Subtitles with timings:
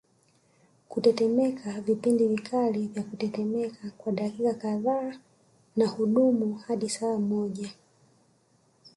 [0.89, 5.13] Kutetemeka vipindi vikali vya kutetemeka kwa dakika kadhaa
[5.75, 7.69] na hudumu hadi saa moja